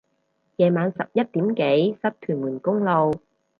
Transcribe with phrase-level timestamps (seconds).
[0.55, 3.21] 夜晚十一點幾塞屯門公路